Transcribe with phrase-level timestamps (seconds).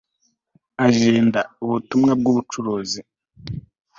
[0.85, 3.01] AGENGA UBUTUMWA BW UBUCURUZI